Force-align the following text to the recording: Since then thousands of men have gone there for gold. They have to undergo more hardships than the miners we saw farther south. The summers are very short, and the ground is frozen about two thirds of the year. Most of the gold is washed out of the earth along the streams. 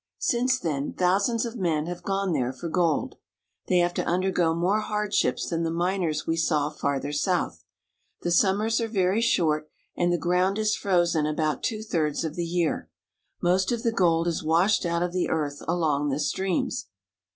Since 0.17 0.57
then 0.57 0.93
thousands 0.93 1.45
of 1.45 1.57
men 1.57 1.85
have 1.85 2.01
gone 2.01 2.33
there 2.33 2.51
for 2.51 2.69
gold. 2.69 3.17
They 3.67 3.77
have 3.77 3.93
to 3.93 4.03
undergo 4.03 4.55
more 4.55 4.79
hardships 4.79 5.47
than 5.47 5.61
the 5.61 5.69
miners 5.69 6.25
we 6.25 6.37
saw 6.37 6.71
farther 6.71 7.13
south. 7.13 7.63
The 8.23 8.31
summers 8.31 8.81
are 8.81 8.87
very 8.87 9.21
short, 9.21 9.69
and 9.95 10.11
the 10.11 10.17
ground 10.17 10.57
is 10.57 10.75
frozen 10.75 11.27
about 11.27 11.61
two 11.61 11.83
thirds 11.83 12.23
of 12.23 12.33
the 12.33 12.43
year. 12.47 12.89
Most 13.43 13.71
of 13.71 13.83
the 13.83 13.91
gold 13.91 14.25
is 14.27 14.43
washed 14.43 14.87
out 14.87 15.03
of 15.03 15.13
the 15.13 15.29
earth 15.29 15.61
along 15.67 16.09
the 16.09 16.19
streams. 16.19 16.87